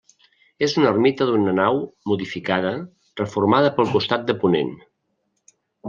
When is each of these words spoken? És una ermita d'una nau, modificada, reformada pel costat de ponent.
És 0.67 0.71
una 0.79 0.87
ermita 0.91 1.27
d'una 1.31 1.53
nau, 1.59 1.77
modificada, 2.13 2.73
reformada 3.23 3.73
pel 3.79 3.93
costat 3.99 4.27
de 4.33 4.39
ponent. 4.47 4.77